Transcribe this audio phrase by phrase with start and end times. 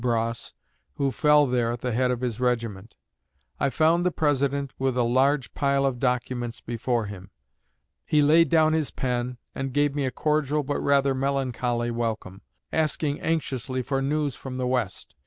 [0.01, 0.55] Bross,
[0.95, 2.95] who fell there at the head of his regiment.
[3.59, 7.29] I found the President with a large pile of documents before him.
[8.07, 12.41] He laid down his pen and gave me a cordial but rather melancholy welcome,
[12.73, 15.13] asking anxiously for news from the West.